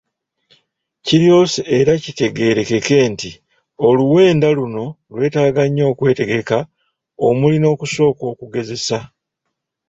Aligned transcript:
Kiryose 1.05 1.59
era 1.77 1.93
kitegeerekeke 2.03 2.97
nti 3.11 3.31
oluwenda 3.87 4.47
luno 4.57 4.85
lwetaaga 5.13 5.63
nnyo 5.67 5.83
okwetegeka 5.91 6.57
omuli 7.27 7.57
n’okusooka 7.59 8.23
okugezesa. 8.31 8.99